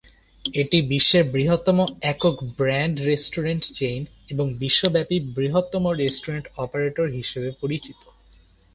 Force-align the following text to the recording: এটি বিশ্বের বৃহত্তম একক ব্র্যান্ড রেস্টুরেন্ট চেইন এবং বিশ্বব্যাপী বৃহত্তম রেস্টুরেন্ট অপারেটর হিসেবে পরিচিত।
এটি 0.45 0.77
বিশ্বের 0.89 1.23
বৃহত্তম 1.31 1.77
একক 2.03 2.35
ব্র্যান্ড 2.57 2.95
রেস্টুরেন্ট 3.01 3.63
চেইন 3.73 4.01
এবং 4.29 4.45
বিশ্বব্যাপী 4.59 5.17
বৃহত্তম 5.35 5.83
রেস্টুরেন্ট 5.93 6.45
অপারেটর 6.57 7.07
হিসেবে 7.09 7.49
পরিচিত। 7.61 7.99